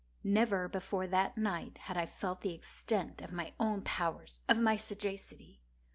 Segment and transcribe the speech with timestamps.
[0.23, 5.61] Never before that night had I felt the extent of my own powers—of my sagacity.